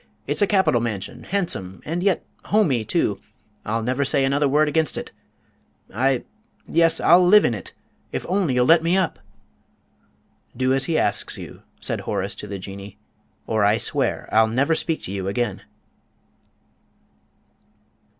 It's 0.25 0.41
a 0.41 0.47
capital 0.47 0.81
mansion, 0.81 1.25
handsome, 1.25 1.79
and 1.85 2.01
yet 2.01 2.23
'homey,' 2.45 2.83
too. 2.83 3.21
I'll 3.63 3.83
never 3.83 4.03
say 4.03 4.25
another 4.25 4.49
word 4.49 4.67
against 4.67 4.97
it. 4.97 5.11
I'll 5.93 6.21
yes, 6.67 6.99
I'll 6.99 7.23
live 7.23 7.45
in 7.45 7.53
it 7.53 7.73
if 8.11 8.25
only 8.27 8.55
you'll 8.55 8.65
let 8.65 8.81
me 8.81 8.97
up?" 8.97 9.19
"Do 10.57 10.73
as 10.73 10.85
he 10.85 10.97
asks 10.97 11.37
you," 11.37 11.61
said 11.79 11.99
Horace 12.01 12.33
to 12.37 12.47
the 12.47 12.57
Jinnee, 12.57 12.97
"or 13.45 13.63
I 13.63 13.77
swear 13.77 14.27
I'll 14.31 14.47
never 14.47 14.73
speak 14.73 15.03
to 15.03 15.11
you 15.11 15.27
again." 15.27 15.61